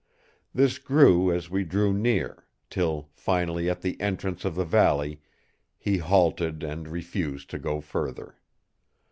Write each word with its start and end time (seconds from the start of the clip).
This 0.51 0.79
grew 0.79 1.31
as 1.31 1.51
we 1.51 1.63
drew 1.63 1.93
near; 1.93 2.47
till 2.71 3.09
finally 3.13 3.69
at 3.69 3.81
the 3.83 4.01
entrance 4.01 4.43
of 4.43 4.55
the 4.55 4.65
valley 4.65 5.21
he 5.77 5.99
halted 5.99 6.63
and 6.63 6.87
refused 6.87 7.51
to 7.51 7.59
go 7.59 7.81
further. 7.81 8.35